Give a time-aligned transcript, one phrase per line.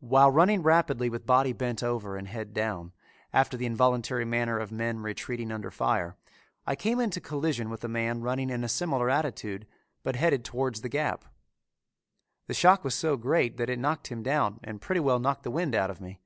[0.00, 2.90] While running rapidly with body bent over and head down,
[3.32, 6.16] after the involuntary manner of men retreating under fire,
[6.66, 9.68] I came into collision with a man running in a similar attitude,
[10.02, 11.24] but headed towards the gap.
[12.48, 15.52] The shock was so great that it knocked him down and pretty well knocked the
[15.52, 16.18] wind out of me.